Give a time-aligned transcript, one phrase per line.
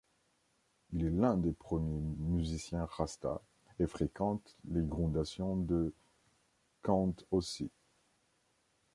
[0.93, 3.39] Il est l'un des premiers musiciens rasta
[3.77, 5.93] et fréquente les groundations de
[6.83, 7.69] Count Ossie.